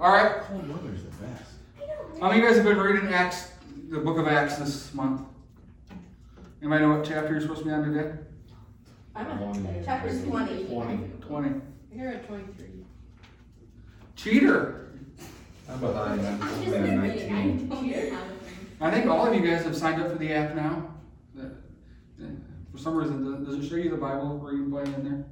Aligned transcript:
All 0.00 0.10
right. 0.12 0.40
Cold 0.42 0.68
weather's 0.68 1.02
the 1.02 1.10
best. 1.10 1.42
How 2.20 2.28
many 2.28 2.40
of 2.40 2.44
you 2.44 2.48
guys 2.48 2.56
have 2.56 2.64
been 2.64 2.78
reading 2.78 3.12
Acts, 3.12 3.50
the 3.90 3.98
book 3.98 4.18
of 4.18 4.26
Acts 4.26 4.56
this 4.56 4.92
month? 4.94 5.22
Anybody 6.62 6.84
know 6.86 6.96
what 6.96 7.04
chapter 7.06 7.32
you're 7.32 7.40
supposed 7.40 7.60
to 7.60 7.64
be 7.66 7.70
on 7.72 7.84
today? 7.92 8.12
I'm 9.14 9.26
On 9.42 9.82
Chapter 9.84 10.08
20. 10.22 10.64
Twenty. 10.66 11.08
20. 11.20 11.60
Here 11.92 12.08
at 12.08 12.26
twenty-three. 12.26 12.84
Cheater. 14.16 14.92
I'm 15.68 15.80
behind, 15.80 16.20
I'm 16.26 16.42
I've 16.42 16.66
I'm 16.68 16.74
at. 16.74 16.90
I 16.90 16.94
nineteen. 16.94 17.68
don't 17.68 17.86
know 17.86 18.10
how 18.10 18.20
to. 18.20 18.26
I 18.80 18.90
think 18.90 19.06
all 19.06 19.26
of 19.26 19.34
you 19.34 19.40
guys 19.42 19.64
have 19.64 19.76
signed 19.76 20.00
up 20.00 20.10
for 20.10 20.18
the 20.18 20.32
app 20.32 20.54
now. 20.54 20.94
The- 21.34 21.50
the- 22.18 22.36
For 22.72 22.78
some 22.78 22.94
reason, 22.96 23.24
does- 23.24 23.46
does 23.56 23.64
it 23.64 23.68
show 23.68 23.76
you 23.76 23.90
the 23.90 23.96
Bible 23.96 24.38
reading 24.38 24.70
plan 24.70 24.86
in 24.94 25.04
there? 25.04 25.24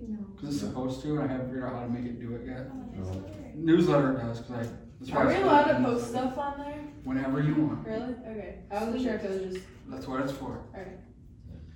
No. 0.00 0.18
Because 0.34 0.48
it's 0.56 0.60
supposed 0.64 1.02
to, 1.02 1.10
and 1.20 1.20
I 1.20 1.26
haven't 1.26 1.46
figured 1.48 1.64
out 1.64 1.74
how 1.74 1.82
to 1.82 1.88
make 1.88 2.04
it 2.04 2.20
do 2.20 2.34
it 2.34 2.46
yet. 2.46 2.66
Oh, 2.72 2.76
no. 3.00 3.12
Oh. 3.12 3.50
Newsletter 3.54 4.12
does, 4.14 4.40
because 4.40 4.66
I. 4.68 4.70
that's 5.00 5.10
why 5.12 5.16
Are 5.18 5.24
I 5.24 5.26
we 5.28 5.32
started 5.34 5.44
allowed 5.46 5.64
to 5.64 5.72
the 5.74 5.88
post 5.88 6.04
newsletter. 6.06 6.26
stuff 6.32 6.38
on 6.38 6.58
there? 6.58 6.80
Whenever 7.04 7.40
you 7.42 7.54
want. 7.54 7.86
Really? 7.86 8.14
Okay. 8.28 8.58
I 8.70 8.74
wasn't 8.84 9.02
sure 9.02 9.14
if 9.14 9.24
it 9.24 9.30
was 9.30 9.54
just, 9.54 9.66
That's 9.88 10.06
what 10.08 10.20
it's 10.22 10.32
for. 10.32 10.62
Okay. 10.74 10.92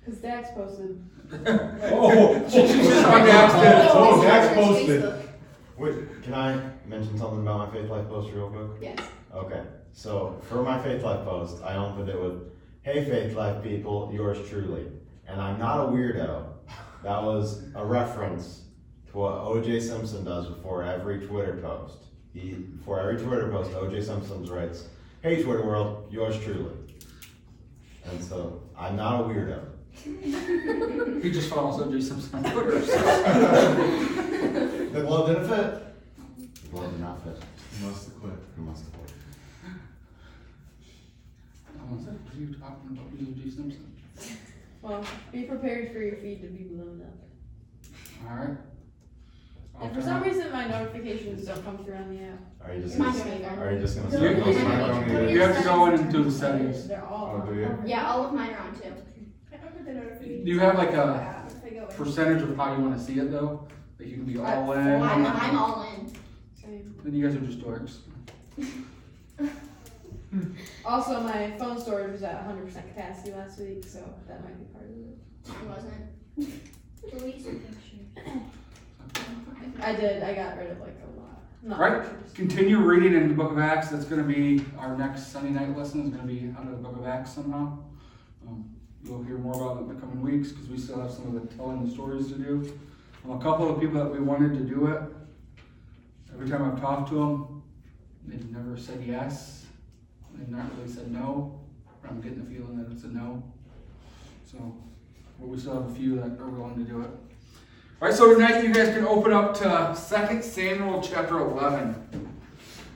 cause 0.05 0.17
Dax 0.17 0.49
posted. 0.55 1.03
Oh. 1.91 2.43
She- 2.49 2.61
she's 2.67 2.87
just 2.87 3.05
on 3.05 3.25
Dax 3.25 3.53
did. 3.53 3.91
Oh, 3.93 4.21
Dax 4.21 4.53
posted. 4.55 5.29
Wait, 5.77 6.23
can 6.23 6.33
I 6.33 6.69
mention 6.87 7.17
something 7.17 7.41
about 7.41 7.67
my 7.67 7.73
Faith 7.79 7.89
Life 7.89 8.07
post 8.07 8.31
real 8.33 8.49
quick? 8.49 8.81
Yes. 8.81 8.99
Okay, 9.33 9.63
so 9.91 10.39
for 10.47 10.63
my 10.63 10.81
Faith 10.81 11.03
Life 11.03 11.25
post, 11.25 11.61
I 11.63 11.75
opened 11.75 12.07
it 12.09 12.19
with, 12.19 12.43
"Hey 12.83 13.03
Faith 13.03 13.35
Life 13.35 13.61
people, 13.61 14.09
yours 14.13 14.37
truly," 14.49 14.85
and 15.27 15.41
I'm 15.41 15.59
not 15.59 15.81
a 15.89 15.91
weirdo. 15.91 16.45
That 17.05 17.21
was 17.21 17.61
a 17.75 17.85
reference 17.85 18.63
to 19.11 19.17
what 19.19 19.33
O.J. 19.33 19.79
Simpson 19.79 20.25
does 20.25 20.47
before 20.47 20.81
every 20.81 21.19
Twitter 21.27 21.57
post. 21.57 21.99
He 22.33 22.53
before 22.53 22.99
every 22.99 23.23
Twitter 23.23 23.47
post, 23.47 23.75
O.J. 23.75 24.01
Simpson 24.01 24.43
writes, 24.45 24.87
"Hey 25.21 25.43
Twitter 25.43 25.63
world, 25.63 26.11
yours 26.11 26.39
truly," 26.39 26.73
and 28.05 28.23
so 28.23 28.63
I'm 28.75 28.95
not 28.95 29.21
a 29.21 29.23
weirdo. 29.25 29.61
He 31.21 31.29
just 31.31 31.47
follows 31.51 31.79
O.J. 31.79 32.01
Simpson 32.01 32.43
on 32.43 32.51
Twitter. 32.51 32.81
so. 32.83 32.97
The 34.95 35.01
glove 35.01 35.27
didn't 35.27 35.47
fit. 35.47 36.63
The 36.63 36.67
glove 36.69 36.89
did 36.91 37.01
not 37.01 37.23
fit. 37.23 37.37
He 37.77 37.85
Must 37.85 38.05
have 38.05 38.19
quit. 38.19 38.33
He 38.55 38.61
must 38.63 38.83
have. 38.85 38.93
I 41.77 41.93
was 41.93 42.07
like, 42.07 42.17
what 42.25 42.33
are 42.33 42.39
you 42.39 42.55
talking 42.55 42.97
about, 42.97 43.05
O.J. 43.13 43.49
Simpson? 43.51 43.94
Well, 44.85 45.03
be 45.31 45.41
prepared 45.45 45.91
for 45.91 45.99
your 45.99 46.15
feed 46.17 46.43
to 46.43 46.47
be 46.47 46.65
blown 46.65 47.01
up. 47.01 48.29
All 48.29 48.37
right. 48.37 48.57
And 49.81 49.95
for 49.95 50.01
some 50.03 50.21
reason, 50.21 50.51
my 50.51 50.67
notifications 50.67 51.43
don't 51.47 51.65
come 51.65 51.83
through 51.83 51.95
on 51.95 52.15
the 52.15 52.23
app. 52.23 52.39
Are 52.63 52.75
you 52.75 52.83
just 52.83 52.99
Mine 52.99 53.17
gonna, 53.17 53.39
don't 53.39 53.59
are 53.59 53.73
you 53.73 53.79
just 53.79 53.97
gonna? 53.97 54.09
You- 54.11 54.35
say- 54.35 54.53
Those 54.53 54.63
mine. 54.63 55.29
You 55.29 55.41
have 55.41 55.57
to 55.57 55.63
go 55.63 55.85
in 55.87 55.93
and 55.99 56.11
do 56.11 56.23
the 56.23 56.31
settings. 56.31 56.87
They're 56.87 57.03
all. 57.03 57.41
Oh, 57.43 57.51
do 57.51 57.59
you? 57.59 57.79
Yeah, 57.83 58.11
all 58.11 58.27
of 58.27 58.33
mine 58.33 58.53
are 58.53 58.59
on 58.59 58.75
too. 58.75 58.93
Do 60.23 60.51
you 60.51 60.59
have 60.59 60.77
like 60.77 60.93
a 60.93 61.47
percentage 61.97 62.43
of 62.43 62.55
how 62.55 62.75
you 62.75 62.83
want 62.83 62.95
to 62.95 63.03
see 63.03 63.17
it 63.17 63.31
though? 63.31 63.67
Like 63.97 64.07
you 64.07 64.17
can 64.17 64.25
be 64.25 64.37
uh, 64.37 64.43
all 64.43 64.71
in. 64.73 65.01
I'm, 65.01 65.25
I'm 65.25 65.57
all 65.57 65.81
in. 65.95 66.13
Same. 66.61 66.93
Then 67.03 67.15
you 67.15 67.27
guys 67.27 67.35
are 67.35 67.39
just 67.39 67.59
dorks. 67.59 68.01
Also, 70.85 71.21
my 71.21 71.51
phone 71.57 71.79
storage 71.79 72.11
was 72.11 72.23
at 72.23 72.47
100% 72.47 72.71
capacity 72.73 73.31
last 73.31 73.59
week, 73.59 73.83
so 73.85 73.99
that 74.27 74.43
might 74.43 74.57
be 74.59 74.65
part 74.73 74.85
of 74.85 74.97
it. 74.97 75.17
I 75.49 75.75
wasn't. 75.75 77.11
Delete 77.11 77.43
some 77.43 77.59
pictures. 77.59 78.41
I 79.81 79.93
did. 79.95 80.23
I 80.23 80.33
got 80.33 80.57
rid 80.57 80.71
of 80.71 80.79
like 80.79 80.95
a 81.03 81.19
lot. 81.19 81.41
Not 81.63 81.79
Right. 81.79 82.01
pictures. 82.01 82.31
Continue 82.33 82.79
reading 82.79 83.13
in 83.13 83.27
the 83.29 83.33
book 83.33 83.51
of 83.51 83.59
Acts. 83.59 83.89
That's 83.89 84.05
going 84.05 84.21
to 84.21 84.27
be 84.27 84.65
our 84.77 84.97
next 84.97 85.27
Sunday 85.27 85.51
night 85.51 85.75
lesson. 85.77 86.01
Is 86.01 86.09
going 86.09 86.27
to 86.27 86.33
be 86.33 86.53
out 86.57 86.65
of 86.65 86.71
the 86.71 86.77
book 86.77 86.97
of 86.97 87.05
Acts 87.05 87.31
somehow. 87.31 87.77
Um, 88.47 88.65
you'll 89.03 89.23
hear 89.23 89.37
more 89.37 89.53
about 89.55 89.77
it 89.77 89.81
in 89.89 89.95
the 89.95 90.01
coming 90.01 90.21
weeks 90.21 90.51
because 90.51 90.67
we 90.69 90.77
still 90.77 90.99
have 91.01 91.11
some 91.11 91.35
of 91.35 91.41
the 91.49 91.55
telling 91.55 91.85
the 91.85 91.91
stories 91.91 92.27
to 92.31 92.35
do. 92.37 92.77
Um, 93.23 93.31
a 93.31 93.39
couple 93.41 93.69
of 93.73 93.79
people 93.79 94.03
that 94.03 94.11
we 94.11 94.19
wanted 94.19 94.53
to 94.55 94.63
do 94.63 94.87
it. 94.87 95.01
Every 96.33 96.49
time 96.49 96.63
I've 96.63 96.81
talked 96.81 97.09
to 97.09 97.15
them, 97.15 97.63
they've 98.27 98.49
never 98.51 98.77
said 98.77 99.03
yes. 99.05 99.64
They've 100.37 100.49
not 100.49 100.65
really 100.77 100.91
said 100.91 101.11
no. 101.11 101.59
I'm 102.07 102.21
getting 102.21 102.43
the 102.43 102.49
feeling 102.49 102.77
that 102.77 102.91
it's 102.91 103.03
a 103.03 103.07
no. 103.07 103.43
So, 104.45 104.75
but 105.39 105.47
we 105.47 105.57
still 105.57 105.81
have 105.81 105.91
a 105.91 105.95
few 105.95 106.15
that 106.17 106.39
are 106.39 106.49
willing 106.49 106.75
to 106.75 106.83
do 106.83 107.01
it. 107.01 107.09
All 108.01 108.09
right, 108.09 108.13
so 108.13 108.33
tonight 108.33 108.63
you 108.63 108.73
guys 108.73 108.93
can 108.93 109.05
open 109.05 109.31
up 109.31 109.53
to 109.55 109.97
2 110.29 110.41
Samuel 110.41 111.01
chapter 111.01 111.39
11. 111.39 111.95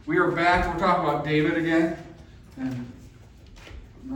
We 0.06 0.18
are 0.18 0.32
back. 0.32 0.74
We're 0.74 0.80
talking 0.80 1.10
about 1.10 1.24
David 1.24 1.58
again. 1.58 1.98
And 2.58 2.92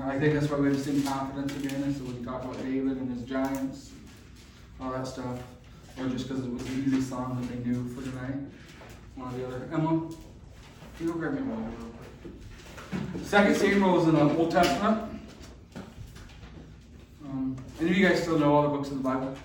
I 0.03 0.19
think 0.19 0.33
that's 0.33 0.49
why 0.49 0.57
we 0.59 0.67
have 0.67 0.77
the 0.77 0.83
same 0.83 1.03
confidence 1.03 1.55
again, 1.55 1.83
is 1.83 1.97
so 1.97 2.03
we 2.03 2.13
can 2.13 2.25
talk 2.25 2.43
about 2.43 2.57
David 2.57 2.97
and 2.97 3.17
his 3.17 3.27
giants, 3.27 3.91
all 4.81 4.91
that 4.91 5.07
stuff. 5.07 5.39
Or 5.97 6.07
just 6.09 6.27
because 6.27 6.43
it 6.43 6.51
was 6.51 6.63
the 6.63 6.73
easy 6.73 7.01
song 7.01 7.39
that 7.39 7.49
they 7.49 7.69
knew 7.69 7.87
for 7.89 8.01
tonight. 8.01 8.35
One 9.15 9.33
or 9.33 9.37
the 9.37 9.45
other. 9.47 9.69
Emma, 9.71 10.09
you 10.99 11.07
go 11.07 11.13
grab 11.13 11.33
me 11.33 11.41
water 11.43 11.61
real 11.61 11.91
quick? 11.91 12.33
Second 13.23 13.55
Samuel 13.55 14.01
is 14.01 14.07
in 14.07 14.15
the 14.15 14.37
Old 14.37 14.51
Testament. 14.51 15.19
Um, 17.25 17.55
any 17.79 17.89
of 17.89 17.97
you 17.97 18.07
guys 18.07 18.21
still 18.21 18.37
know 18.37 18.53
all 18.53 18.63
the 18.63 18.69
books 18.69 18.89
of 18.89 18.97
the 18.97 19.03
Bible? 19.03 19.35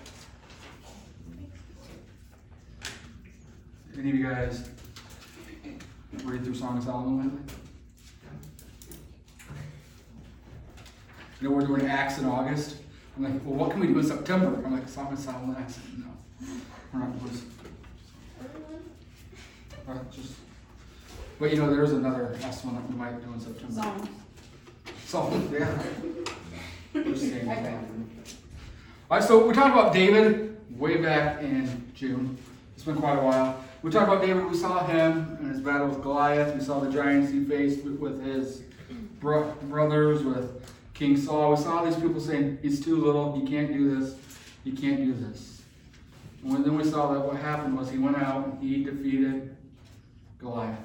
Any 3.97 4.09
of 4.11 4.15
you 4.15 4.29
guys 4.29 4.69
read 6.23 6.43
through 6.43 6.55
Song 6.55 6.77
of 6.77 6.83
Solomon 6.83 7.23
lately? 7.23 7.55
You 11.41 11.49
know, 11.49 11.55
we're 11.55 11.65
doing 11.65 11.87
Acts 11.87 12.19
in 12.19 12.25
August. 12.25 12.75
I'm 13.17 13.23
like, 13.23 13.45
well, 13.45 13.55
what 13.55 13.71
can 13.71 13.79
we 13.79 13.87
do 13.87 13.99
in 13.99 14.05
September? 14.05 14.61
I'm 14.65 14.73
like, 14.73 14.87
Song 14.87 15.11
of 15.11 15.19
Solomon. 15.19 15.55
I 15.55 15.69
said, 15.69 15.83
no, 15.97 16.05
we're 16.93 16.99
not 16.99 17.19
doing. 17.19 17.41
Uh, 19.87 19.97
just, 20.11 20.33
but 21.39 21.51
you 21.51 21.57
know, 21.57 21.69
there's 21.69 21.91
another 21.93 22.35
last 22.41 22.65
one 22.65 22.75
that 22.75 22.89
we 22.89 22.95
might 22.95 23.25
do 23.25 23.33
in 23.33 23.39
September. 23.39 23.73
Songs. 23.81 24.09
Solomon, 25.05 25.49
yeah. 25.51 25.81
Saying. 27.15 27.49
All 27.49 29.17
right, 29.17 29.23
so 29.23 29.47
we 29.47 29.53
talked 29.53 29.73
about 29.77 29.93
David 29.93 30.57
way 30.77 30.97
back 30.97 31.41
in 31.41 31.91
June. 31.95 32.37
It's 32.75 32.83
been 32.83 32.95
quite 32.95 33.17
a 33.17 33.21
while. 33.23 33.63
We 33.81 33.89
talked 33.91 34.07
about 34.11 34.21
David. 34.21 34.45
We 34.45 34.55
saw 34.57 34.85
him 34.85 35.37
in 35.41 35.49
his 35.49 35.61
battle 35.61 35.87
with 35.87 36.01
Goliath. 36.01 36.53
We 36.55 36.61
saw 36.61 36.79
the 36.79 36.91
giants 36.91 37.31
he 37.31 37.43
faced 37.43 37.83
with- 37.83 37.97
with 37.99 38.23
his 38.23 38.61
bro- 39.19 39.53
brothers, 39.69 40.23
with 40.23 40.69
King 40.93 41.17
Saul. 41.17 41.51
We 41.51 41.57
saw 41.57 41.83
these 41.85 41.95
people 41.95 42.19
saying, 42.19 42.59
"He's 42.61 42.79
too 42.79 42.97
little. 42.97 43.33
He 43.39 43.47
can't 43.47 43.71
do 43.73 43.97
this. 43.99 44.15
He 44.63 44.71
can't 44.73 44.97
do 44.97 45.13
this." 45.13 45.61
And 46.45 46.63
then 46.63 46.75
we 46.77 46.83
saw 46.83 47.13
that 47.13 47.19
what 47.25 47.37
happened 47.37 47.77
was 47.77 47.89
he 47.89 47.97
went 47.97 48.17
out 48.17 48.45
and 48.45 48.59
he 48.61 48.83
defeated 48.83 49.55
Goliath. 50.39 50.77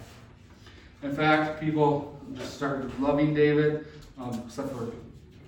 In 1.05 1.15
fact, 1.15 1.61
people 1.61 2.19
just 2.35 2.55
started 2.55 2.91
loving 2.99 3.35
David, 3.35 3.87
um, 4.19 4.43
except 4.47 4.71
for 4.71 4.91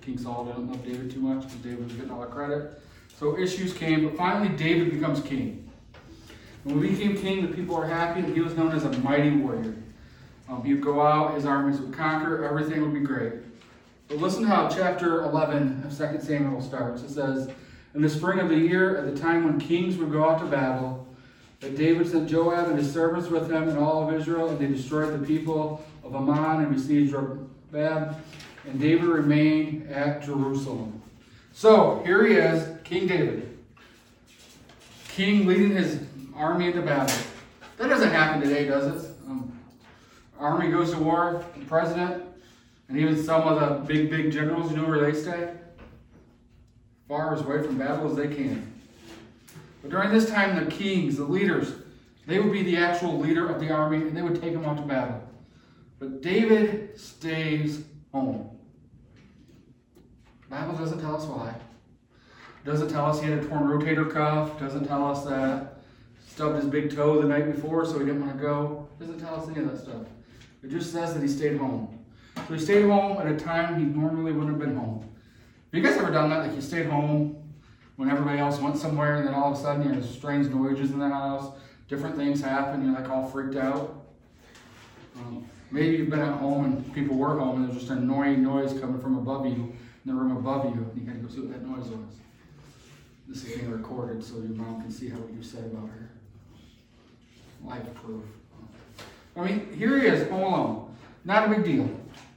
King 0.03 0.19
Saul 0.19 0.45
didn't 0.45 0.69
love 0.69 0.85
David 0.85 1.09
too 1.09 1.19
much 1.19 1.45
because 1.45 1.57
David 1.57 1.83
was 1.83 1.93
getting 1.93 2.11
all 2.11 2.21
the 2.21 2.27
credit. 2.27 2.79
So 3.19 3.39
issues 3.39 3.73
came, 3.73 4.07
but 4.07 4.15
finally 4.15 4.55
David 4.55 4.91
becomes 4.91 5.19
king. 5.21 5.67
When 6.63 6.83
he 6.83 6.91
became 6.91 7.17
king, 7.17 7.41
the 7.41 7.55
people 7.55 7.75
were 7.75 7.87
happy, 7.87 8.19
and 8.19 8.35
he 8.35 8.41
was 8.41 8.55
known 8.55 8.71
as 8.71 8.83
a 8.83 8.91
mighty 8.99 9.31
warrior. 9.31 9.73
Um, 10.47 10.63
he'd 10.63 10.79
go 10.79 11.01
out, 11.01 11.33
his 11.33 11.45
armies 11.45 11.79
would 11.79 11.91
conquer, 11.91 12.43
everything 12.43 12.81
would 12.83 12.93
be 12.93 12.99
great. 12.99 13.33
But 14.09 14.17
listen 14.17 14.43
to 14.43 14.49
how 14.49 14.69
chapter 14.69 15.23
11 15.23 15.83
of 15.85 15.97
2 15.97 16.21
Samuel 16.21 16.61
starts. 16.61 17.01
It 17.01 17.09
says, 17.09 17.49
In 17.95 18.03
the 18.03 18.09
spring 18.09 18.39
of 18.39 18.49
the 18.49 18.57
year, 18.57 18.95
at 18.97 19.11
the 19.11 19.19
time 19.19 19.43
when 19.43 19.59
kings 19.59 19.97
would 19.97 20.11
go 20.11 20.29
out 20.29 20.39
to 20.39 20.45
battle, 20.45 21.06
that 21.59 21.75
David 21.75 22.09
sent 22.09 22.29
Joab 22.29 22.69
and 22.69 22.77
his 22.77 22.91
servants 22.91 23.29
with 23.29 23.51
him 23.51 23.67
and 23.67 23.77
all 23.77 24.07
of 24.07 24.13
Israel, 24.13 24.49
and 24.49 24.59
they 24.59 24.67
destroyed 24.67 25.19
the 25.19 25.25
people 25.25 25.83
of 26.03 26.15
Ammon 26.15 26.63
and 26.63 26.75
besieged 26.75 27.13
Jobab, 27.13 28.15
and 28.65 28.79
David 28.79 29.05
remained 29.05 29.89
at 29.89 30.23
Jerusalem. 30.23 31.01
So 31.53 32.03
here 32.05 32.25
he 32.25 32.35
is, 32.35 32.77
King 32.83 33.07
David, 33.07 33.57
king 35.09 35.47
leading 35.47 35.71
his 35.71 35.99
army 36.35 36.67
into 36.67 36.83
battle. 36.83 37.17
That 37.77 37.87
doesn't 37.89 38.11
happen 38.11 38.41
today, 38.41 38.65
does 38.65 39.05
it? 39.05 39.11
Um, 39.27 39.59
army 40.39 40.69
goes 40.69 40.91
to 40.91 40.99
war, 40.99 41.43
the 41.57 41.65
president, 41.65 42.23
and 42.87 42.97
even 42.97 43.21
some 43.21 43.41
of 43.47 43.59
the 43.59 43.85
big, 43.91 44.09
big 44.11 44.31
generals, 44.31 44.71
you 44.71 44.77
know 44.77 44.87
where 44.87 45.11
they 45.11 45.19
stay? 45.19 45.53
Far 47.07 47.33
as 47.33 47.41
away 47.41 47.63
from 47.63 47.77
battle 47.77 48.09
as 48.09 48.15
they 48.15 48.27
can. 48.27 48.76
But 49.87 50.01
during 50.01 50.11
this 50.11 50.29
time, 50.29 50.61
the 50.61 50.69
kings, 50.69 51.15
the 51.15 51.23
leaders, 51.23 51.71
they 52.25 52.39
would 52.39 52.51
be 52.51 52.61
the 52.61 52.75
actual 52.75 53.17
leader 53.19 53.47
of 53.47 53.61
the 53.61 53.71
army 53.71 53.99
and 53.99 54.17
they 54.17 54.21
would 54.21 54.41
take 54.41 54.51
them 54.51 54.65
out 54.65 54.75
to 54.75 54.83
battle. 54.83 55.23
But 55.97 56.21
David 56.21 56.99
stays 56.99 57.85
home. 58.11 58.49
Bible 60.49 60.73
doesn't 60.73 60.99
tell 60.99 61.15
us 61.15 61.23
why. 61.23 61.55
Doesn't 62.65 62.89
tell 62.89 63.05
us 63.05 63.21
he 63.21 63.29
had 63.29 63.39
a 63.39 63.47
torn 63.47 63.63
rotator 63.63 64.11
cuff. 64.11 64.59
Doesn't 64.59 64.87
tell 64.87 65.09
us 65.09 65.23
that 65.23 65.79
stubbed 66.27 66.57
his 66.57 66.65
big 66.65 66.93
toe 66.93 67.21
the 67.21 67.27
night 67.27 67.49
before, 67.55 67.85
so 67.85 67.93
he 67.93 68.05
didn't 68.05 68.19
want 68.19 68.37
to 68.37 68.43
go. 68.43 68.89
Doesn't 68.99 69.21
tell 69.21 69.35
us 69.35 69.47
any 69.47 69.61
of 69.61 69.71
that 69.71 69.81
stuff. 69.81 70.01
It 70.63 70.69
just 70.69 70.91
says 70.91 71.13
that 71.13 71.23
he 71.23 71.29
stayed 71.29 71.57
home. 71.57 71.97
So 72.35 72.55
he 72.55 72.59
stayed 72.59 72.83
home 72.83 73.19
at 73.19 73.27
a 73.27 73.37
time 73.37 73.79
he 73.79 73.85
normally 73.85 74.33
wouldn't 74.33 74.49
have 74.49 74.59
been 74.59 74.75
home. 74.75 74.99
Have 74.99 75.81
you 75.81 75.81
guys 75.81 75.97
ever 75.97 76.11
done 76.11 76.29
that? 76.29 76.45
Like 76.45 76.55
you 76.55 76.61
stayed 76.61 76.87
home 76.87 77.46
when 77.97 78.09
everybody 78.09 78.39
else 78.39 78.59
went 78.59 78.77
somewhere, 78.77 79.17
and 79.17 79.27
then 79.27 79.33
all 79.33 79.51
of 79.51 79.59
a 79.59 79.61
sudden 79.61 79.91
there's 79.91 80.09
strange 80.09 80.47
noises 80.47 80.91
in 80.91 80.99
the 80.99 81.09
house, 81.09 81.51
different 81.89 82.15
things 82.15 82.39
happen, 82.39 82.85
you're 82.85 82.93
like 82.93 83.09
all 83.09 83.27
freaked 83.27 83.55
out. 83.55 84.05
Um, 85.17 85.45
maybe 85.71 85.97
you've 85.97 86.09
been 86.09 86.19
at 86.19 86.37
home 86.37 86.65
and 86.65 86.93
people 86.93 87.17
were 87.17 87.37
home, 87.37 87.57
and 87.57 87.67
there's 87.67 87.79
just 87.79 87.91
an 87.91 87.97
annoying 87.97 88.43
noise 88.43 88.79
coming 88.79 89.01
from 89.01 89.17
above 89.17 89.45
you, 89.45 89.51
in 89.53 89.75
the 90.05 90.13
room 90.13 90.37
above 90.37 90.65
you, 90.65 90.71
and 90.71 90.91
you 90.95 91.05
gotta 91.05 91.19
go 91.19 91.27
see 91.27 91.41
what 91.41 91.51
that 91.51 91.67
noise 91.67 91.87
was. 91.87 92.15
This 93.27 93.43
is 93.43 93.55
being 93.55 93.71
recorded 93.71 94.23
so 94.23 94.35
your 94.35 94.49
mom 94.49 94.81
can 94.81 94.91
see 94.91 95.09
how 95.09 95.17
what 95.17 95.33
you 95.33 95.41
said 95.43 95.65
about 95.65 95.89
her. 95.89 96.11
Life 97.65 97.93
proof. 97.95 98.23
I 99.35 99.43
mean, 99.43 99.73
here 99.73 99.99
he 99.99 100.07
is, 100.07 100.29
home 100.29 100.43
alone. 100.43 100.95
Not 101.25 101.47
a 101.47 101.55
big 101.55 101.65
deal. 101.65 101.89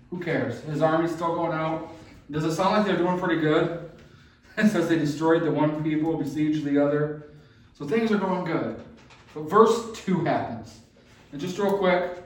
Who 0.09 0.19
cares? 0.19 0.61
His 0.63 0.83
army's 0.83 1.13
still 1.13 1.35
going 1.35 1.53
out. 1.53 1.93
Does 2.31 2.45
it 2.45 2.53
sound 2.53 2.77
like 2.77 2.87
they're 2.87 2.97
doing 2.97 3.19
pretty 3.19 3.41
good? 3.41 3.90
It 4.61 4.69
says 4.71 4.89
they 4.89 4.99
destroyed 4.99 5.43
the 5.43 5.51
one 5.51 5.83
people, 5.83 6.17
besieged 6.17 6.65
the 6.65 6.85
other. 6.85 7.33
So 7.73 7.87
things 7.87 8.13
are 8.13 8.19
going 8.19 8.45
good. 8.45 8.83
But 9.35 9.49
verse 9.49 9.93
2 9.93 10.25
happens. 10.25 10.81
And 11.33 11.41
just 11.41 11.59
real 11.59 11.79
quick, 11.79 12.23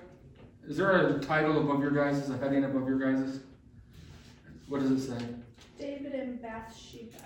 is 0.66 0.76
there 0.76 0.90
a 0.90 1.20
title 1.20 1.60
above 1.60 1.80
your 1.80 1.92
guys', 1.92 2.28
a 2.28 2.36
heading 2.38 2.64
above 2.64 2.88
your 2.88 2.98
guys'? 2.98 3.38
What 4.68 4.80
does 4.80 4.90
it 4.90 5.00
say? 5.00 5.24
David 5.78 6.14
and 6.14 6.42
Bathsheba. 6.42 7.18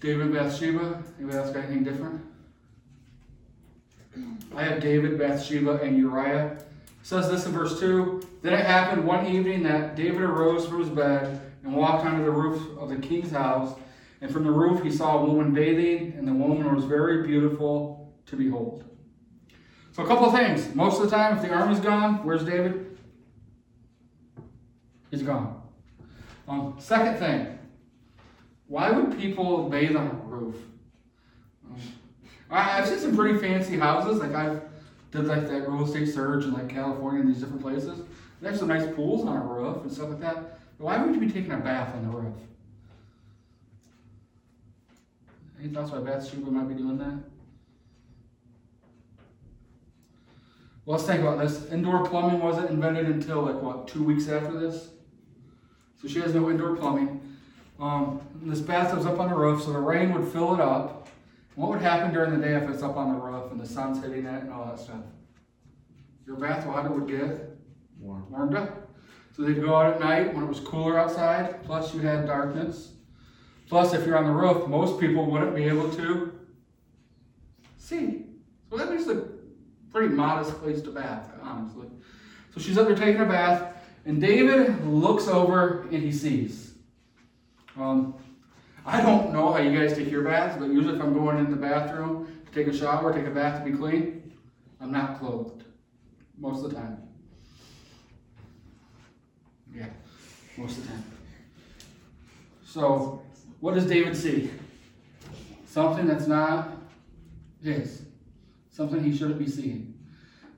David, 0.00 0.26
and 0.26 0.34
Bathsheba. 0.34 1.02
Anybody 1.18 1.38
else 1.38 1.50
got 1.50 1.64
anything 1.64 1.84
different? 1.84 2.20
I 4.54 4.62
have 4.64 4.80
David, 4.80 5.18
Bathsheba, 5.18 5.80
and 5.80 5.96
Uriah. 5.96 6.52
It 6.52 6.66
says 7.02 7.30
this 7.30 7.46
in 7.46 7.52
verse 7.52 7.80
2. 7.80 8.22
Then 8.42 8.52
it 8.52 8.64
happened 8.64 9.04
one 9.06 9.26
evening 9.26 9.62
that 9.64 9.96
David 9.96 10.20
arose 10.20 10.66
from 10.66 10.80
his 10.80 10.90
bed 10.90 11.40
and 11.64 11.74
walked 11.74 12.04
onto 12.04 12.24
the 12.24 12.30
roof 12.30 12.78
of 12.78 12.88
the 12.90 12.96
king's 12.96 13.30
house. 13.30 13.78
And 14.20 14.30
from 14.30 14.44
the 14.44 14.50
roof 14.50 14.82
he 14.82 14.90
saw 14.90 15.18
a 15.18 15.24
woman 15.24 15.52
bathing, 15.52 16.14
and 16.16 16.26
the 16.26 16.32
woman 16.32 16.74
was 16.74 16.84
very 16.84 17.26
beautiful 17.26 18.12
to 18.26 18.36
behold. 18.36 18.84
So, 19.92 20.04
a 20.04 20.06
couple 20.06 20.26
of 20.26 20.34
things. 20.34 20.74
Most 20.74 21.00
of 21.00 21.10
the 21.10 21.16
time, 21.16 21.36
if 21.36 21.42
the 21.42 21.52
army's 21.52 21.80
gone, 21.80 22.24
where's 22.24 22.44
David? 22.44 22.96
He's 25.10 25.22
gone. 25.22 25.62
Um, 26.46 26.76
second 26.78 27.18
thing, 27.18 27.58
why 28.66 28.90
would 28.90 29.18
people 29.18 29.68
bathe 29.68 29.96
on 29.96 30.06
a 30.06 30.14
roof? 30.26 30.56
Um, 31.68 31.80
I've 32.50 32.86
seen 32.86 32.98
some 32.98 33.16
pretty 33.16 33.38
fancy 33.38 33.78
houses. 33.78 34.20
Like 34.20 34.34
I've 34.34 34.62
did 35.10 35.26
like 35.26 35.48
that 35.48 35.68
real 35.68 35.84
estate 35.84 36.06
surge 36.06 36.44
in 36.44 36.52
like 36.52 36.68
California 36.68 37.22
and 37.22 37.30
these 37.30 37.40
different 37.40 37.62
places. 37.62 38.00
There's 38.40 38.58
some 38.58 38.68
nice 38.68 38.86
pools 38.94 39.26
on 39.26 39.36
a 39.36 39.40
roof 39.40 39.82
and 39.82 39.92
stuff 39.92 40.10
like 40.10 40.20
that. 40.20 40.58
But 40.78 40.84
why 40.84 41.02
would 41.02 41.14
you 41.14 41.20
be 41.20 41.30
taking 41.30 41.52
a 41.52 41.58
bath 41.58 41.94
on 41.94 42.02
the 42.02 42.16
roof? 42.16 42.34
Any 45.60 45.68
thoughts 45.72 45.90
why 45.90 45.98
Bathsheba 45.98 46.50
might 46.50 46.68
be 46.68 46.74
doing 46.74 46.98
that? 46.98 47.18
Well, 50.84 50.96
let's 50.96 51.04
think 51.04 51.20
about 51.20 51.38
this. 51.38 51.70
Indoor 51.70 52.06
plumbing 52.06 52.40
wasn't 52.40 52.70
invented 52.70 53.06
until 53.06 53.42
like 53.42 53.60
what, 53.60 53.88
two 53.88 54.02
weeks 54.02 54.28
after 54.28 54.58
this? 54.58 54.90
So 56.00 56.08
she 56.08 56.20
has 56.20 56.34
no 56.34 56.48
indoor 56.48 56.76
plumbing. 56.76 57.20
Um, 57.80 58.20
this 58.42 58.60
bathtub's 58.60 59.04
up 59.04 59.18
on 59.20 59.28
the 59.28 59.36
roof, 59.36 59.62
so 59.62 59.72
the 59.72 59.78
rain 59.78 60.14
would 60.14 60.32
fill 60.32 60.54
it 60.54 60.60
up. 60.60 61.08
What 61.56 61.70
would 61.70 61.82
happen 61.82 62.12
during 62.12 62.38
the 62.38 62.44
day 62.44 62.54
if 62.54 62.70
it's 62.70 62.82
up 62.82 62.96
on 62.96 63.12
the 63.12 63.20
roof 63.20 63.50
and 63.50 63.60
the 63.60 63.66
sun's 63.66 64.02
hitting 64.02 64.24
it 64.24 64.42
and 64.44 64.52
all 64.52 64.64
that 64.66 64.78
stuff? 64.78 65.02
Your 66.26 66.36
bath 66.36 66.66
water 66.66 66.90
would 66.90 67.08
get 67.08 67.56
Warm. 68.00 68.30
warmed 68.30 68.54
up. 68.54 68.88
So 69.36 69.42
they'd 69.42 69.60
go 69.60 69.74
out 69.76 69.94
at 69.94 70.00
night 70.00 70.34
when 70.34 70.44
it 70.44 70.48
was 70.48 70.60
cooler 70.60 70.98
outside, 70.98 71.64
plus 71.64 71.94
you 71.94 72.00
had 72.00 72.26
darkness. 72.26 72.92
Plus, 73.68 73.92
if 73.92 74.06
you're 74.06 74.16
on 74.16 74.24
the 74.24 74.30
roof, 74.30 74.66
most 74.66 74.98
people 74.98 75.26
wouldn't 75.26 75.54
be 75.54 75.64
able 75.64 75.90
to 75.92 76.32
see. 77.76 78.24
So 78.70 78.76
that 78.76 78.90
makes 78.90 79.06
a 79.06 79.28
pretty 79.92 80.14
modest 80.14 80.58
place 80.60 80.80
to 80.82 80.90
bath, 80.90 81.30
honestly. 81.42 81.88
So 82.54 82.60
she's 82.60 82.78
up 82.78 82.86
there 82.86 82.96
taking 82.96 83.20
a 83.20 83.26
bath, 83.26 83.74
and 84.06 84.20
David 84.20 84.86
looks 84.86 85.28
over 85.28 85.82
and 85.82 86.02
he 86.02 86.12
sees. 86.12 86.74
Um, 87.78 88.14
I 88.86 89.02
don't 89.02 89.32
know 89.32 89.52
how 89.52 89.58
you 89.58 89.78
guys 89.78 89.96
take 89.96 90.10
your 90.10 90.24
baths, 90.24 90.56
but 90.58 90.70
usually 90.70 90.96
if 90.96 91.02
I'm 91.02 91.12
going 91.12 91.38
in 91.38 91.50
the 91.50 91.56
bathroom 91.56 92.42
to 92.46 92.52
take 92.52 92.72
a 92.72 92.76
shower, 92.76 93.12
take 93.12 93.26
a 93.26 93.30
bath 93.30 93.62
to 93.62 93.70
be 93.70 93.76
clean, 93.76 94.32
I'm 94.80 94.90
not 94.90 95.18
clothed. 95.18 95.64
Most 96.38 96.64
of 96.64 96.70
the 96.70 96.76
time. 96.76 97.02
Yeah, 99.74 99.88
most 100.56 100.78
of 100.78 100.84
the 100.84 100.92
time. 100.92 101.04
So, 102.64 103.22
what 103.60 103.74
does 103.74 103.86
David 103.86 104.16
see? 104.16 104.50
Something 105.66 106.06
that's 106.06 106.26
not 106.26 106.70
his. 107.62 108.02
Something 108.70 109.02
he 109.02 109.16
shouldn't 109.16 109.38
be 109.38 109.48
seeing. 109.48 109.94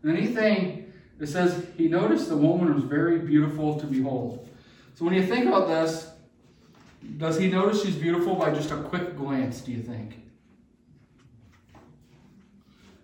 And 0.03 0.17
anything 0.17 0.93
that 1.19 1.27
says 1.29 1.67
he 1.77 1.89
noticed 1.89 2.29
the 2.29 2.37
woman 2.37 2.75
was 2.75 2.85
very 2.85 3.19
beautiful 3.19 3.79
to 3.81 3.87
behold. 3.87 4.49
So 4.95 5.05
when 5.05 5.15
you 5.15 5.25
think 5.27 5.47
about 5.47 5.69
this, 5.69 6.11
does 7.17 7.39
he 7.39 7.49
notice 7.49 7.83
she's 7.83 7.97
beautiful 7.97 8.35
by 8.35 8.51
just 8.51 8.71
a 8.71 8.77
quick 8.77 9.17
glance, 9.17 9.63
do 9.63 9.73
you 9.73 9.83
think? 9.83 10.21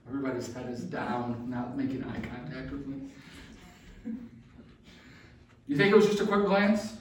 Everybody's 0.09 0.53
head 0.53 0.71
is 0.71 0.85
down, 0.85 1.47
not 1.49 1.77
making 1.77 2.05
eye 2.05 2.21
contact 2.21 2.71
with 2.71 2.87
me. 2.87 3.09
You 5.67 5.77
think 5.77 5.93
it 5.93 5.97
was 5.97 6.07
just 6.07 6.21
a 6.21 6.27
quick 6.27 6.45
glance? 6.45 6.96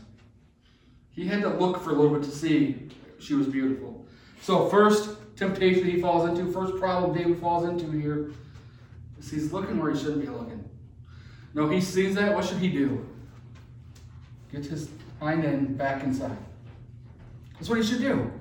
He 1.26 1.32
had 1.32 1.42
to 1.42 1.50
look 1.50 1.82
for 1.82 1.90
a 1.90 1.94
little 1.94 2.16
bit 2.16 2.24
to 2.30 2.30
see 2.30 2.88
she 3.18 3.34
was 3.34 3.48
beautiful. 3.48 4.06
So, 4.44 4.70
first 4.70 5.10
temptation 5.36 5.84
he 5.84 6.00
falls 6.00 6.30
into, 6.30 6.52
first 6.52 6.76
problem 6.76 7.18
David 7.18 7.40
falls 7.40 7.68
into 7.68 7.90
here 7.90 8.30
is 9.18 9.32
he's 9.32 9.52
looking 9.52 9.80
where 9.80 9.92
he 9.92 9.98
shouldn't 9.98 10.22
be 10.22 10.28
looking. 10.28 10.64
No, 11.56 11.68
he 11.68 11.82
sees 11.82 12.14
that. 12.14 12.36
What 12.36 12.46
should 12.46 12.60
he 12.60 12.70
do? 12.70 13.04
Get 14.52 14.66
his 14.66 14.90
hind 15.20 15.44
end 15.46 15.80
back 15.80 16.04
inside. 16.04 16.38
That's 17.56 17.70
what 17.70 17.80
he 17.80 17.84
should 17.84 18.02
do. 18.02 18.32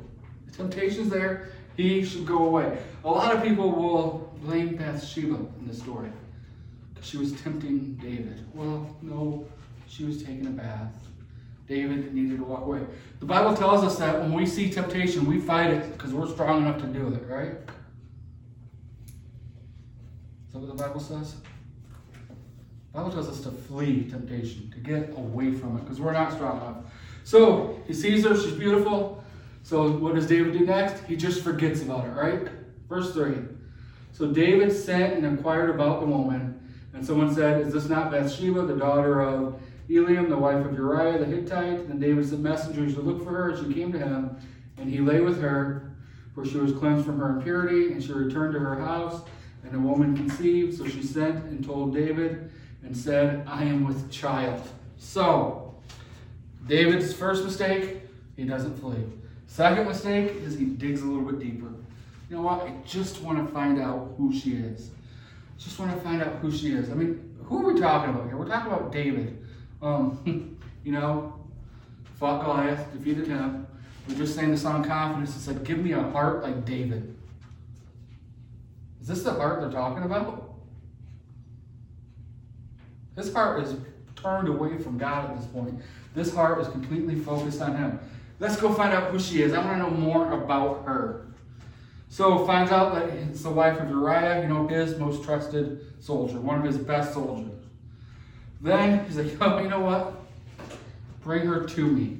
The 0.48 0.52
temptation's 0.52 1.08
there. 1.08 1.52
He 1.78 2.04
should 2.04 2.26
go 2.26 2.44
away. 2.44 2.76
A 3.02 3.08
lot 3.08 3.34
of 3.34 3.42
people 3.42 3.70
will 3.70 4.36
blame 4.42 4.76
Bathsheba 4.76 5.36
in 5.36 5.66
this 5.66 5.78
story 5.78 6.12
because 6.92 7.08
she 7.08 7.16
was 7.16 7.32
tempting 7.40 7.94
David. 7.94 8.44
Well, 8.52 8.94
no, 9.00 9.46
she 9.88 10.04
was 10.04 10.22
taking 10.22 10.48
a 10.48 10.50
bath. 10.50 10.92
David 11.66 12.14
needed 12.14 12.38
to 12.38 12.44
walk 12.44 12.62
away. 12.62 12.82
The 13.20 13.26
Bible 13.26 13.56
tells 13.56 13.82
us 13.82 13.96
that 13.98 14.20
when 14.20 14.32
we 14.32 14.44
see 14.44 14.70
temptation, 14.70 15.24
we 15.24 15.40
fight 15.40 15.70
it 15.70 15.92
because 15.92 16.12
we're 16.12 16.28
strong 16.28 16.62
enough 16.62 16.80
to 16.82 16.86
do 16.86 17.14
it, 17.14 17.26
right? 17.26 17.52
Is 20.46 20.52
that 20.52 20.58
what 20.58 20.76
the 20.76 20.82
Bible 20.82 21.00
says? 21.00 21.36
The 22.92 23.00
Bible 23.00 23.12
tells 23.12 23.28
us 23.28 23.40
to 23.40 23.50
flee 23.50 24.08
temptation, 24.10 24.70
to 24.72 24.78
get 24.78 25.10
away 25.16 25.52
from 25.52 25.78
it, 25.78 25.84
because 25.84 26.00
we're 26.00 26.12
not 26.12 26.32
strong 26.32 26.60
enough. 26.60 26.76
So 27.24 27.80
he 27.86 27.94
sees 27.94 28.24
her, 28.24 28.36
she's 28.36 28.52
beautiful. 28.52 29.24
So 29.62 29.90
what 29.90 30.14
does 30.14 30.26
David 30.26 30.52
do 30.52 30.66
next? 30.66 31.02
He 31.04 31.16
just 31.16 31.42
forgets 31.42 31.80
about 31.80 32.04
her, 32.04 32.12
right? 32.12 32.48
Verse 32.88 33.14
3. 33.14 33.36
So 34.12 34.30
David 34.30 34.70
sent 34.70 35.14
and 35.14 35.24
inquired 35.24 35.70
about 35.70 36.00
the 36.00 36.06
woman, 36.06 36.60
and 36.92 37.04
someone 37.04 37.34
said, 37.34 37.62
Is 37.62 37.72
this 37.72 37.88
not 37.88 38.10
Bathsheba, 38.10 38.66
the 38.66 38.76
daughter 38.76 39.22
of 39.22 39.60
Eliam, 39.88 40.28
the 40.28 40.36
wife 40.36 40.64
of 40.64 40.74
Uriah 40.74 41.18
the 41.18 41.24
Hittite? 41.24 41.88
Then 41.88 41.98
David 41.98 42.28
sent 42.28 42.40
messengers 42.40 42.94
to 42.94 43.00
look 43.00 43.22
for 43.22 43.30
her, 43.30 43.50
and 43.50 43.66
she 43.66 43.74
came 43.74 43.92
to 43.92 43.98
him, 43.98 44.36
and 44.78 44.90
he 44.90 44.98
lay 44.98 45.20
with 45.20 45.40
her, 45.40 45.92
for 46.34 46.44
she 46.44 46.56
was 46.56 46.72
cleansed 46.72 47.04
from 47.04 47.18
her 47.18 47.30
impurity, 47.36 47.92
and 47.92 48.02
she 48.02 48.12
returned 48.12 48.54
to 48.54 48.58
her 48.58 48.76
house, 48.76 49.22
and 49.62 49.72
the 49.72 49.78
woman 49.78 50.16
conceived. 50.16 50.76
So 50.76 50.86
she 50.86 51.02
sent 51.02 51.44
and 51.44 51.64
told 51.64 51.94
David, 51.94 52.50
and 52.82 52.96
said, 52.96 53.46
I 53.46 53.64
am 53.64 53.84
with 53.86 54.10
child. 54.10 54.60
So, 54.98 55.74
David's 56.66 57.12
first 57.12 57.44
mistake, 57.44 58.00
he 58.36 58.44
doesn't 58.44 58.78
flee. 58.78 59.04
Second 59.46 59.86
mistake 59.86 60.32
is 60.42 60.58
he 60.58 60.66
digs 60.66 61.02
a 61.02 61.04
little 61.04 61.30
bit 61.30 61.40
deeper. 61.40 61.68
You 62.28 62.36
know 62.36 62.42
what? 62.42 62.62
I 62.62 62.74
just 62.86 63.22
want 63.22 63.44
to 63.44 63.52
find 63.52 63.80
out 63.80 64.14
who 64.16 64.32
she 64.32 64.54
is. 64.54 64.90
Just 65.58 65.78
want 65.78 65.92
to 65.92 66.00
find 66.00 66.22
out 66.22 66.34
who 66.36 66.50
she 66.50 66.72
is. 66.72 66.90
I 66.90 66.94
mean, 66.94 67.36
who 67.44 67.66
are 67.66 67.72
we 67.72 67.80
talking 67.80 68.14
about 68.14 68.26
here? 68.26 68.36
We're 68.36 68.48
talking 68.48 68.72
about 68.72 68.92
David. 68.92 69.43
Um, 69.84 70.58
you 70.84 70.92
know, 70.92 71.34
fought 72.14 72.42
Goliath, 72.42 72.90
defeated 72.92 73.26
him. 73.26 73.66
We 74.08 74.14
just 74.14 74.34
sang 74.34 74.50
the 74.50 74.56
song 74.56 74.82
Confidence. 74.82 75.36
It 75.36 75.40
said, 75.40 75.64
Give 75.64 75.78
me 75.78 75.92
a 75.92 76.02
heart 76.02 76.42
like 76.42 76.64
David. 76.64 77.14
Is 79.00 79.08
this 79.08 79.22
the 79.22 79.32
heart 79.32 79.60
they're 79.60 79.70
talking 79.70 80.02
about? 80.02 80.54
His 83.16 83.32
heart 83.32 83.62
is 83.62 83.76
turned 84.16 84.48
away 84.48 84.78
from 84.78 84.96
God 84.96 85.30
at 85.30 85.36
this 85.36 85.46
point. 85.46 85.78
This 86.14 86.34
heart 86.34 86.60
is 86.60 86.68
completely 86.68 87.16
focused 87.16 87.60
on 87.60 87.76
Him. 87.76 88.00
Let's 88.40 88.56
go 88.56 88.72
find 88.72 88.94
out 88.94 89.10
who 89.10 89.20
she 89.20 89.42
is. 89.42 89.52
I 89.52 89.64
want 89.64 89.82
to 89.82 89.90
know 89.90 89.90
more 89.90 90.32
about 90.32 90.84
her. 90.86 91.26
So 92.08 92.46
finds 92.46 92.72
out 92.72 92.94
that 92.94 93.08
it's 93.10 93.42
the 93.42 93.50
wife 93.50 93.78
of 93.80 93.88
Uriah, 93.90 94.42
you 94.42 94.48
know, 94.48 94.66
his 94.66 94.98
most 94.98 95.24
trusted 95.24 95.84
soldier, 96.02 96.40
one 96.40 96.58
of 96.58 96.64
his 96.64 96.78
best 96.78 97.12
soldiers. 97.12 97.53
Then 98.64 99.04
he's 99.04 99.16
like, 99.18 99.36
oh, 99.40 99.58
you 99.58 99.68
know 99.68 99.80
what? 99.80 100.14
Bring 101.22 101.46
her 101.46 101.64
to 101.64 101.86
me. 101.86 102.18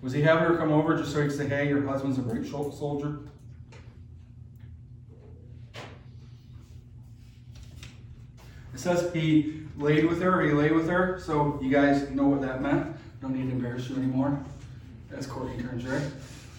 Was 0.00 0.12
he 0.12 0.22
having 0.22 0.48
her 0.48 0.56
come 0.56 0.72
over 0.72 0.96
just 0.96 1.12
so 1.12 1.22
he 1.22 1.28
could 1.28 1.36
say, 1.36 1.46
hey, 1.46 1.68
your 1.68 1.86
husband's 1.86 2.18
a 2.18 2.22
great 2.22 2.46
soldier? 2.46 3.18
It 8.74 8.80
says 8.80 9.12
he 9.12 9.62
laid 9.76 10.06
with 10.06 10.20
her, 10.22 10.42
he 10.42 10.52
lay 10.52 10.72
with 10.72 10.88
her, 10.88 11.20
so 11.20 11.60
you 11.62 11.70
guys 11.70 12.10
know 12.10 12.26
what 12.26 12.40
that 12.40 12.62
meant. 12.62 12.96
Don't 13.20 13.34
need 13.34 13.48
to 13.48 13.52
embarrass 13.52 13.88
you 13.88 13.96
anymore. 13.96 14.42
That's 15.10 15.26
Courtney 15.26 15.62
turns, 15.62 15.84
right? 15.84 16.02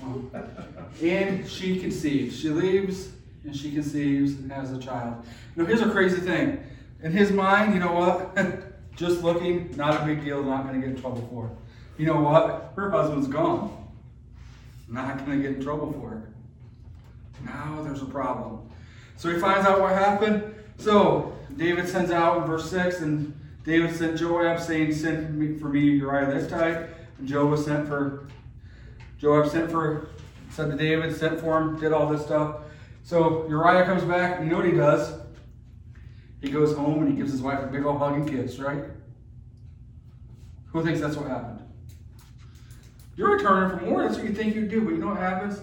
Um, 0.04 0.32
and 1.02 1.50
she 1.50 1.80
conceives. 1.80 2.40
She 2.40 2.50
leaves 2.50 3.10
and 3.44 3.56
she 3.56 3.72
conceives 3.72 4.34
and 4.34 4.52
has 4.52 4.72
a 4.72 4.78
child. 4.78 5.26
Now, 5.56 5.66
here's 5.66 5.82
a 5.82 5.90
crazy 5.90 6.22
thing. 6.22 6.64
In 7.04 7.12
his 7.12 7.32
mind, 7.32 7.74
you 7.74 7.80
know 7.80 7.94
what? 7.94 8.36
Just 8.96 9.24
looking, 9.24 9.76
not 9.76 10.02
a 10.02 10.06
big 10.06 10.24
deal, 10.24 10.44
not 10.44 10.64
going 10.64 10.80
to 10.80 10.88
get 10.88 10.96
in 10.96 11.02
trouble 11.02 11.28
for 11.30 11.48
it. 11.48 11.52
You 12.00 12.08
know 12.08 12.22
what? 12.22 12.74
Her 12.76 12.90
husband's 12.90 13.28
gone. 13.28 13.92
Not 14.88 15.26
going 15.26 15.42
to 15.42 15.48
get 15.48 15.58
in 15.58 15.64
trouble 15.64 15.92
for 15.94 16.14
it. 16.16 17.46
Now 17.46 17.82
there's 17.84 18.02
a 18.02 18.06
problem. 18.06 18.70
So 19.18 19.30
he 19.30 19.40
finds 19.40 19.68
out 19.68 19.82
what 19.82 19.94
happened. 19.94 20.56
So 20.78 21.36
David 21.58 21.88
sends 21.88 22.12
out 22.12 22.42
in 22.42 22.44
verse 22.48 22.70
6, 22.70 23.02
and 23.02 23.40
David 23.64 23.96
sent 23.96 24.18
Joab 24.18 24.60
saying, 24.60 24.94
Send 24.94 25.60
for 25.60 25.70
me 25.70 25.82
Uriah 25.82 26.28
the 26.28 26.40
Hittite. 26.40 26.90
And 27.20 27.28
Joab 27.28 27.60
sent 27.60 27.88
for 27.88 28.28
Joab 29.20 29.50
sent 29.50 29.72
for 29.72 30.10
said 30.50 30.70
to 30.70 30.78
David, 30.78 31.16
sent 31.16 31.40
for 31.40 31.60
him, 31.60 31.80
did 31.80 31.94
all 31.94 32.08
this 32.08 32.22
stuff. 32.22 32.58
So 33.04 33.48
Uriah 33.48 33.86
comes 33.86 34.04
back, 34.04 34.40
you 34.40 34.48
know 34.48 34.58
what 34.58 34.66
he 34.66 34.72
does? 34.72 35.14
He 36.44 36.50
goes 36.50 36.76
home 36.76 37.00
and 37.00 37.08
he 37.10 37.16
gives 37.16 37.32
his 37.32 37.42
wife 37.42 37.64
a 37.64 37.68
big 37.68 37.86
old 37.86 38.00
hug 38.00 38.16
and 38.16 38.30
kiss, 38.30 38.60
right? 38.60 38.84
Who 40.74 40.84
thinks 40.84 41.00
that's 41.00 41.16
what 41.16 41.30
happened? 41.30 41.62
You're 43.16 43.38
returning 43.38 43.80
from 43.80 43.90
war, 43.90 44.04
that's 44.04 44.18
what 44.18 44.26
you 44.26 44.34
think 44.34 44.54
you'd 44.54 44.70
do, 44.70 44.82
but 44.82 44.90
you 44.90 44.98
know 44.98 45.08
what 45.08 45.20
happens? 45.20 45.62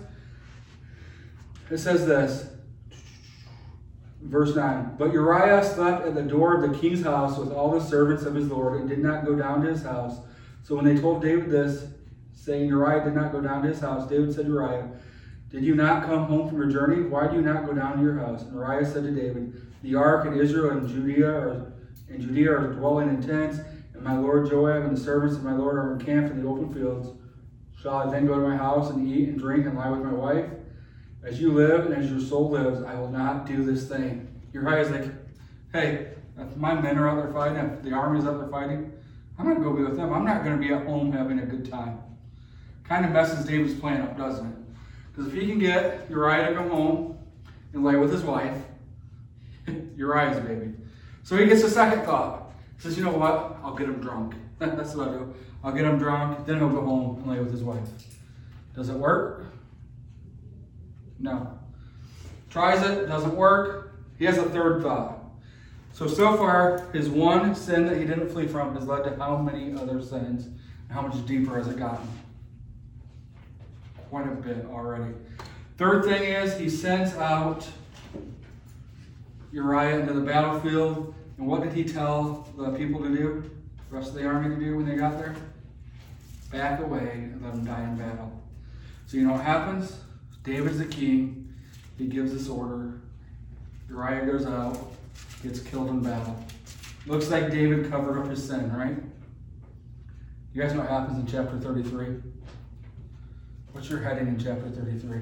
It 1.71 1.77
says 1.77 2.07
this. 2.07 2.49
Verse 4.23 4.57
9. 4.57 4.97
But 4.99 5.13
Uriah 5.13 5.63
slept 5.63 6.07
at 6.07 6.15
the 6.15 6.23
door 6.23 6.65
of 6.65 6.73
the 6.73 6.79
king's 6.79 7.03
house 7.03 7.37
with 7.37 7.53
all 7.53 7.73
the 7.73 7.85
servants 7.85 8.23
of 8.23 8.35
his 8.35 8.49
lord 8.49 8.81
and 8.81 8.89
did 8.89 9.01
not 9.01 9.27
go 9.27 9.35
down 9.35 9.61
to 9.63 9.69
his 9.69 9.83
house. 9.83 10.17
So 10.63 10.77
when 10.77 10.87
they 10.87 10.99
told 10.99 11.21
David 11.21 11.51
this, 11.51 11.89
saying 12.33 12.69
Uriah 12.69 13.05
did 13.05 13.15
not 13.15 13.33
go 13.33 13.43
down 13.43 13.63
to 13.65 13.69
his 13.69 13.81
house, 13.81 14.09
David 14.09 14.35
said 14.35 14.47
to 14.47 14.51
Uriah, 14.51 14.89
Did 15.51 15.65
you 15.65 15.75
not 15.75 16.05
come 16.07 16.27
home 16.27 16.49
from 16.49 16.59
your 16.59 16.71
journey? 16.71 17.03
Why 17.03 17.27
do 17.27 17.37
you 17.37 17.43
not 17.43 17.67
go 17.67 17.73
down 17.73 17.97
to 17.97 18.03
your 18.03 18.19
house? 18.19 18.43
And 18.43 18.55
Uriah 18.55 18.87
said 18.87 19.03
to 19.03 19.11
David, 19.11 19.61
The 19.83 19.97
ark 19.97 20.27
and 20.27 20.41
Israel 20.41 20.71
and 20.71 20.89
Judea 20.89 21.29
are 21.29 21.73
and 22.11 22.21
Judea 22.21 22.53
are 22.53 22.73
dwelling 22.73 23.09
in 23.09 23.23
tents, 23.23 23.61
and 23.95 24.03
my 24.03 24.17
lord 24.17 24.51
Joab 24.51 24.85
and 24.85 24.97
the 24.97 25.01
servants 25.01 25.37
of 25.37 25.45
my 25.45 25.55
lord 25.55 25.77
are 25.77 25.93
encamped 25.93 26.33
in 26.33 26.43
the 26.43 26.49
open 26.49 26.73
fields. 26.75 27.09
Shall 27.81 27.95
I 27.95 28.11
then 28.11 28.27
go 28.27 28.35
to 28.35 28.47
my 28.47 28.57
house 28.57 28.91
and 28.91 29.09
eat 29.09 29.29
and 29.29 29.39
drink 29.39 29.67
and 29.67 29.77
lie 29.77 29.91
with 29.91 30.01
my 30.01 30.13
wife? 30.13 30.47
As 31.23 31.41
you 31.41 31.53
live 31.53 31.87
and 31.87 31.95
as 31.95 32.11
your 32.11 32.21
soul 32.21 32.51
lives, 32.51 32.83
I 32.83 32.95
will 32.95 33.11
not 33.11 33.47
do 33.47 33.65
this 33.65 33.89
thing. 33.89 34.29
Uriah's 34.53 34.91
like, 34.91 35.05
hey, 35.73 36.13
if 36.37 36.57
my 36.57 36.75
men 36.75 36.99
are 36.99 37.09
out 37.09 37.23
there 37.23 37.33
fighting, 37.33 37.59
if 37.59 37.83
the 37.83 37.93
army's 37.93 38.25
out 38.25 38.39
there 38.39 38.49
fighting, 38.49 38.93
I'm 39.39 39.47
not 39.47 39.57
going 39.57 39.65
to 39.65 39.71
go 39.71 39.77
be 39.77 39.83
with 39.85 39.97
them. 39.97 40.13
I'm 40.13 40.25
not 40.25 40.45
going 40.45 40.61
to 40.61 40.67
be 40.67 40.73
at 40.75 40.87
home 40.87 41.13
having 41.13 41.39
a 41.39 41.47
good 41.47 41.71
time. 41.71 41.99
Kind 42.85 43.05
of 43.05 43.13
messes 43.13 43.47
David's 43.47 43.79
plan 43.79 44.03
up, 44.03 44.17
doesn't 44.17 44.47
it? 44.47 44.57
Because 45.11 45.33
if 45.33 45.41
he 45.41 45.47
can 45.47 45.59
get 45.59 46.09
Uriah 46.09 46.51
to 46.51 46.55
come 46.55 46.71
home 46.71 47.19
and 47.73 47.85
lay 47.85 47.97
with 47.97 48.13
his 48.13 48.23
wife, 48.23 48.57
Uriah's 49.97 50.41
baby. 50.41 50.73
So 51.23 51.37
he 51.37 51.47
gets 51.47 51.63
a 51.63 51.71
second 51.71 52.05
thought. 52.05 52.53
He 52.77 52.83
says, 52.83 52.97
you 52.97 53.05
know 53.05 53.13
what? 53.13 53.59
I'll 53.63 53.75
get 53.75 53.89
him 53.89 54.01
drunk. 54.01 54.35
That's 54.59 54.95
what 54.95 55.09
I'll 55.09 55.19
do. 55.19 55.35
I'll 55.63 55.73
get 55.73 55.85
him 55.85 55.99
drunk, 55.99 56.47
then 56.47 56.59
he'll 56.59 56.71
go 56.71 56.81
home 56.81 57.19
and 57.19 57.27
lay 57.27 57.39
with 57.39 57.53
his 57.53 57.63
wife. 57.63 57.89
Does 58.75 58.89
it 58.89 58.97
work? 58.97 59.45
No. 61.19 61.59
Tries 62.49 62.83
it, 62.83 63.07
doesn't 63.07 63.37
work. 63.37 64.01
He 64.19 64.25
has 64.25 64.39
a 64.39 64.45
third 64.45 64.83
thought. 64.83 65.19
So, 65.93 66.07
so 66.07 66.37
far, 66.37 66.89
his 66.93 67.11
one 67.11 67.55
sin 67.55 67.87
that 67.87 67.99
he 67.99 68.07
didn't 68.07 68.31
flee 68.31 68.47
from 68.47 68.75
has 68.75 68.87
led 68.87 69.05
to 69.05 69.17
how 69.17 69.37
many 69.37 69.75
other 69.75 70.01
sins? 70.01 70.47
And 70.47 70.57
how 70.91 71.03
much 71.03 71.27
deeper 71.27 71.57
has 71.57 71.69
it 71.69 71.79
gotten? 71.79 72.09
Quite 74.11 74.27
a 74.27 74.35
bit 74.35 74.67
already. 74.67 75.15
Third 75.79 76.05
thing 76.05 76.25
is, 76.25 76.59
he 76.59 76.69
sends 76.69 77.15
out 77.15 77.67
Uriah 79.53 80.01
into 80.01 80.13
the 80.13 80.21
battlefield. 80.21 81.15
And 81.39 81.47
what 81.47 81.63
did 81.63 81.73
he 81.73 81.85
tell 81.85 82.49
the 82.59 82.73
people 82.73 83.01
to 83.03 83.09
do? 83.09 83.49
The 83.89 83.97
rest 83.97 84.09
of 84.09 84.17
the 84.17 84.27
army 84.27 84.55
to 84.55 84.61
do 84.61 84.77
when 84.77 84.85
they 84.85 84.97
got 84.97 85.17
there? 85.17 85.37
Back 86.51 86.81
away 86.81 87.11
and 87.15 87.41
let 87.41 87.55
them 87.55 87.65
die 87.65 87.85
in 87.85 87.97
battle. 87.97 88.33
So, 89.07 89.17
you 89.17 89.27
know 89.27 89.35
what 89.35 89.45
happens? 89.45 89.97
David's 90.43 90.79
the 90.79 90.87
king. 90.87 91.55
He 91.97 92.07
gives 92.07 92.33
this 92.33 92.49
order. 92.49 93.01
Uriah 93.89 94.27
goes 94.27 94.45
out, 94.45 94.93
gets 95.43 95.61
killed 95.61 95.89
in 95.89 96.03
battle. 96.03 96.37
Looks 97.07 97.31
like 97.31 97.51
David 97.51 97.89
covered 97.91 98.21
up 98.21 98.29
his 98.29 98.45
sin, 98.45 98.73
right? 98.73 98.97
You 100.53 100.63
guys 100.63 100.73
know 100.73 100.81
what 100.81 100.91
happens 100.91 101.17
in 101.19 101.27
chapter 101.27 101.59
33? 101.61 102.17
What's 103.73 103.89
your 103.89 104.01
heading 104.01 104.29
in 104.29 104.39
chapter 104.39 104.69
33? 104.69 105.21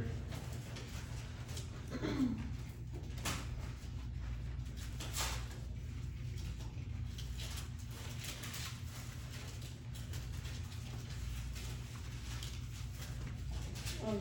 Um, 14.06 14.20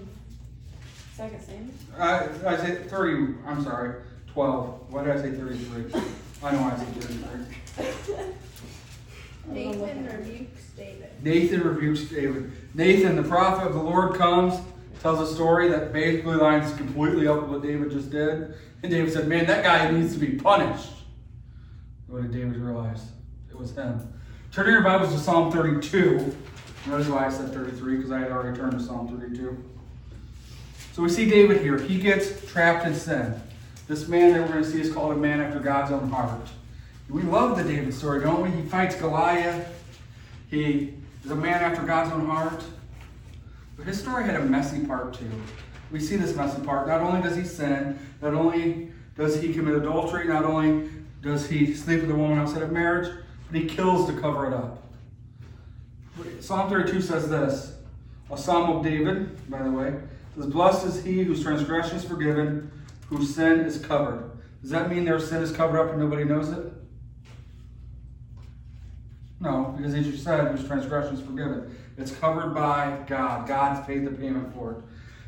second 1.15 1.41
Samuel. 1.41 1.73
Uh, 1.97 2.27
I 2.45 2.57
said 2.57 2.89
30, 2.89 3.35
I'm 3.45 3.63
sorry, 3.63 4.01
12. 4.33 4.91
Why 4.91 5.03
did 5.03 5.17
I 5.17 5.21
say 5.21 5.31
33? 5.31 6.01
I 6.43 6.51
know 6.51 6.63
I 6.63 6.75
said 6.75 6.87
33. 6.95 8.06
Nathan 9.77 10.05
rebukes 10.05 10.69
David. 10.75 11.09
Nathan 11.23 11.61
rebukes 11.63 12.03
David. 12.05 12.51
Nathan, 12.73 13.15
the 13.15 13.23
prophet 13.23 13.67
of 13.67 13.73
the 13.73 13.81
Lord, 13.81 14.15
comes, 14.15 14.59
tells 15.01 15.19
a 15.19 15.33
story 15.33 15.69
that 15.69 15.93
basically 15.93 16.35
lines 16.35 16.75
completely 16.75 17.27
up 17.27 17.41
with 17.41 17.49
what 17.49 17.61
David 17.61 17.91
just 17.91 18.09
did. 18.09 18.53
And 18.83 18.91
David 18.91 19.11
said, 19.11 19.27
Man, 19.27 19.45
that 19.47 19.63
guy 19.63 19.89
needs 19.91 20.13
to 20.13 20.19
be 20.19 20.33
punished. 20.33 20.89
What 22.07 22.21
did 22.21 22.31
David 22.31 22.57
realize? 22.57 23.03
It 23.49 23.57
was 23.57 23.75
him. 23.75 24.13
Turn 24.51 24.67
your 24.67 24.81
Bibles 24.81 25.13
to 25.13 25.19
Psalm 25.19 25.51
32. 25.51 26.35
Notice 26.87 27.07
why 27.07 27.25
I 27.25 27.29
said 27.29 27.53
33, 27.53 27.97
because 27.97 28.11
I 28.11 28.19
had 28.19 28.31
already 28.31 28.57
turned 28.57 28.71
to 28.73 28.79
Psalm 28.79 29.07
32. 29.07 29.57
So 30.93 31.03
we 31.03 31.09
see 31.09 31.29
David 31.29 31.61
here. 31.61 31.77
He 31.77 31.99
gets 31.99 32.49
trapped 32.49 32.87
in 32.87 32.95
sin. 32.95 33.39
This 33.87 34.07
man 34.07 34.33
that 34.33 34.41
we're 34.41 34.53
going 34.53 34.63
to 34.63 34.69
see 34.69 34.81
is 34.81 34.91
called 34.91 35.13
a 35.13 35.15
man 35.15 35.41
after 35.41 35.59
God's 35.59 35.91
own 35.91 36.09
heart. 36.09 36.47
We 37.09 37.21
love 37.21 37.57
the 37.57 37.63
David 37.63 37.93
story, 37.93 38.21
don't 38.21 38.41
we? 38.41 38.49
He 38.49 38.67
fights 38.67 38.95
Goliath. 38.95 39.67
He 40.49 40.93
is 41.23 41.31
a 41.31 41.35
man 41.35 41.63
after 41.63 41.83
God's 41.83 42.11
own 42.11 42.25
heart. 42.25 42.63
But 43.77 43.85
his 43.85 43.99
story 43.99 44.25
had 44.25 44.35
a 44.35 44.43
messy 44.43 44.85
part 44.85 45.13
too. 45.13 45.29
We 45.91 45.99
see 45.99 46.17
this 46.17 46.35
messy 46.35 46.61
part. 46.61 46.87
Not 46.87 47.01
only 47.01 47.21
does 47.21 47.37
he 47.37 47.45
sin, 47.45 47.97
not 48.21 48.33
only 48.33 48.91
does 49.15 49.41
he 49.41 49.53
commit 49.53 49.75
adultery, 49.75 50.27
not 50.27 50.43
only 50.43 50.89
does 51.21 51.49
he 51.49 51.73
sleep 51.73 52.01
with 52.01 52.11
a 52.11 52.15
woman 52.15 52.39
outside 52.39 52.61
of 52.61 52.71
marriage, 52.71 53.09
but 53.49 53.61
he 53.61 53.67
kills 53.67 54.07
to 54.07 54.19
cover 54.19 54.47
it 54.47 54.53
up. 54.53 54.83
Psalm 56.41 56.69
32 56.69 57.01
says 57.01 57.29
this 57.29 57.77
a 58.29 58.37
psalm 58.37 58.75
of 58.75 58.83
David, 58.83 59.49
by 59.49 59.63
the 59.63 59.71
way. 59.71 59.93
Says, 60.35 60.47
Blessed 60.47 60.85
is 60.85 61.03
he 61.03 61.23
whose 61.23 61.41
transgression 61.41 61.95
is 61.95 62.03
forgiven, 62.03 62.69
whose 63.09 63.33
sin 63.33 63.61
is 63.61 63.77
covered. 63.77 64.31
Does 64.61 64.71
that 64.71 64.89
mean 64.89 65.05
their 65.05 65.19
sin 65.19 65.41
is 65.41 65.51
covered 65.51 65.79
up 65.79 65.91
and 65.91 65.99
nobody 65.99 66.25
knows 66.25 66.49
it? 66.49 66.73
No, 69.39 69.75
because 69.77 69.93
as 69.93 70.07
you 70.07 70.17
said, 70.17 70.47
whose 70.47 70.67
transgression 70.67 71.15
is 71.15 71.21
forgiven. 71.21 71.75
It's 71.97 72.11
covered 72.11 72.53
by 72.53 73.03
God. 73.07 73.47
God's 73.47 73.85
paid 73.85 74.05
the 74.05 74.11
payment 74.11 74.53
for 74.53 74.71
it. 74.73 74.77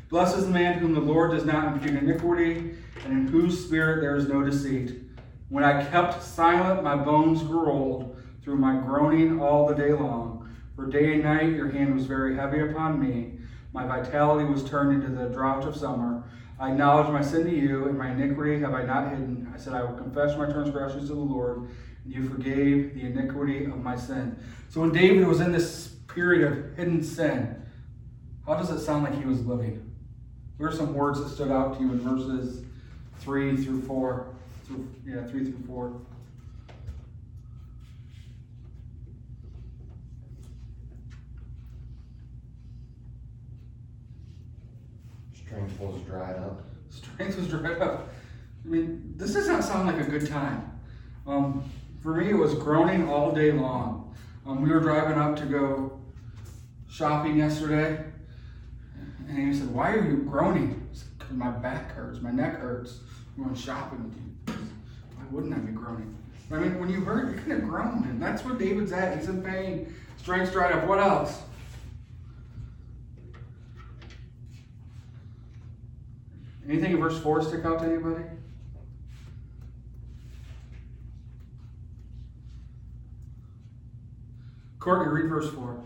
Blessed 0.08 0.38
is 0.38 0.46
the 0.46 0.52
man 0.52 0.78
whom 0.78 0.94
the 0.94 1.00
Lord 1.00 1.30
does 1.30 1.44
not 1.44 1.72
impute 1.72 2.02
iniquity, 2.02 2.74
and 3.04 3.12
in 3.12 3.28
whose 3.28 3.64
spirit 3.64 4.00
there 4.00 4.16
is 4.16 4.28
no 4.28 4.42
deceit. 4.42 5.00
When 5.48 5.62
I 5.62 5.84
kept 5.84 6.22
silent, 6.22 6.82
my 6.82 6.96
bones 6.96 7.42
grew 7.42 7.70
old 7.70 8.16
through 8.42 8.56
my 8.56 8.80
groaning 8.80 9.40
all 9.40 9.66
the 9.66 9.74
day 9.74 9.92
long. 9.92 10.48
For 10.74 10.86
day 10.86 11.14
and 11.14 11.22
night 11.22 11.50
your 11.50 11.70
hand 11.70 11.94
was 11.94 12.06
very 12.06 12.34
heavy 12.34 12.60
upon 12.60 13.00
me. 13.00 13.38
My 13.72 13.86
vitality 13.86 14.44
was 14.44 14.64
turned 14.64 15.02
into 15.02 15.14
the 15.14 15.28
drought 15.28 15.64
of 15.64 15.76
summer. 15.76 16.24
I 16.58 16.72
acknowledge 16.72 17.08
my 17.08 17.22
sin 17.22 17.44
to 17.44 17.54
you, 17.54 17.86
and 17.86 17.96
my 17.96 18.10
iniquity 18.10 18.60
have 18.60 18.74
I 18.74 18.82
not 18.82 19.10
hidden. 19.10 19.50
I 19.54 19.58
said, 19.58 19.74
I 19.74 19.82
will 19.82 19.96
confess 19.96 20.36
my 20.36 20.46
transgressions 20.46 21.08
to 21.08 21.14
the 21.14 21.20
Lord, 21.20 21.68
you 22.06 22.28
forgave 22.28 22.94
the 22.94 23.02
iniquity 23.02 23.64
of 23.64 23.82
my 23.82 23.96
sin. 23.96 24.36
So 24.68 24.80
when 24.80 24.92
David 24.92 25.26
was 25.26 25.40
in 25.40 25.52
this 25.52 25.88
period 26.08 26.50
of 26.50 26.76
hidden 26.76 27.02
sin, 27.02 27.62
how 28.46 28.54
does 28.54 28.70
it 28.70 28.80
sound 28.80 29.04
like 29.04 29.18
he 29.18 29.24
was 29.24 29.44
living? 29.46 29.94
What 30.56 30.72
are 30.72 30.76
some 30.76 30.94
words 30.94 31.20
that 31.22 31.28
stood 31.28 31.50
out 31.50 31.78
to 31.78 31.84
you 31.84 31.92
in 31.92 32.00
verses 32.00 32.64
three 33.20 33.56
through 33.56 33.82
four? 33.82 34.34
Through, 34.66 34.88
yeah, 35.06 35.24
three 35.26 35.44
through 35.44 35.66
four. 35.66 36.00
Strength 45.34 45.80
was 45.80 46.00
dried 46.02 46.36
up. 46.36 46.62
Strength 46.90 47.36
was 47.36 47.48
dried 47.48 47.80
up. 47.80 48.08
I 48.64 48.68
mean, 48.68 49.14
this 49.16 49.32
does 49.32 49.48
not 49.48 49.64
sound 49.64 49.86
like 49.86 50.06
a 50.06 50.10
good 50.10 50.28
time. 50.28 50.78
Um, 51.26 51.64
for 52.02 52.14
me, 52.14 52.30
it 52.30 52.34
was 52.34 52.54
groaning 52.54 53.08
all 53.08 53.32
day 53.32 53.52
long. 53.52 54.14
Um, 54.46 54.62
we 54.62 54.70
were 54.70 54.80
driving 54.80 55.18
up 55.18 55.36
to 55.36 55.46
go 55.46 56.00
shopping 56.88 57.36
yesterday, 57.36 58.04
and 59.28 59.38
he 59.38 59.54
said, 59.54 59.72
"Why 59.72 59.92
are 59.92 60.04
you 60.04 60.18
groaning?" 60.18 60.88
Because 61.18 61.36
my 61.36 61.50
back 61.50 61.92
hurts, 61.92 62.20
my 62.20 62.30
neck 62.30 62.58
hurts. 62.58 63.00
I'm 63.36 63.44
going 63.44 63.54
shopping 63.54 64.04
with 64.04 64.16
you. 64.16 64.54
Why 65.16 65.24
wouldn't 65.30 65.54
I 65.54 65.58
be 65.58 65.72
groaning? 65.72 66.16
I 66.50 66.56
mean, 66.56 66.80
when 66.80 66.88
you 66.88 67.00
hurt, 67.00 67.34
you're 67.34 67.58
gonna 67.58 67.60
groan, 67.60 68.04
and 68.10 68.20
that's 68.20 68.44
where 68.44 68.54
David's 68.54 68.92
at. 68.92 69.16
He's 69.16 69.28
in 69.28 69.42
pain. 69.42 69.94
Strength's 70.16 70.52
dried 70.52 70.72
up. 70.72 70.86
What 70.86 70.98
else? 70.98 71.42
Anything 76.68 76.92
in 76.92 77.00
verse 77.00 77.18
4 77.20 77.42
stick 77.42 77.64
out 77.64 77.80
to 77.80 77.84
anybody? 77.84 78.24
Courtney, 84.80 85.12
read 85.12 85.28
verse 85.28 85.50
4. 85.50 85.76